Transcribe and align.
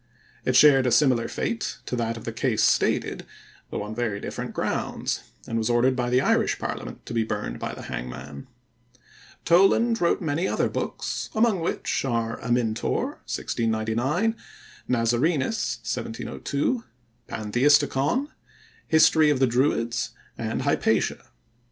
It 0.45 0.55
shared 0.55 0.87
a 0.87 0.91
similar 0.91 1.27
fate 1.27 1.77
to 1.85 1.95
that 1.95 2.17
of 2.17 2.23
the 2.25 2.31
Case 2.33 2.63
Stated, 2.63 3.23
though 3.69 3.83
on 3.83 3.93
very 3.93 4.19
different 4.19 4.51
grounds, 4.51 5.21
and 5.45 5.59
was 5.59 5.69
ordered 5.69 5.95
by 5.95 6.09
the 6.09 6.21
Irish 6.21 6.57
parliament 6.57 7.05
to 7.05 7.13
be 7.13 7.23
burned 7.23 7.59
by 7.59 7.75
the 7.75 7.83
hangman. 7.83 8.47
Toland 9.45 10.01
wrote 10.01 10.19
many 10.19 10.47
other 10.47 10.69
books, 10.69 11.29
among 11.35 11.59
which 11.59 12.03
are 12.03 12.39
Amyntor 12.41 13.19
(1699); 13.29 14.35
Nazarenus 14.87 15.77
(1702); 15.85 16.83
Pantheisticon; 17.29 18.29
History 18.87 19.29
of 19.29 19.37
the 19.37 19.45
Druids; 19.45 20.13
and 20.35 20.63
Hypatia. 20.63 21.25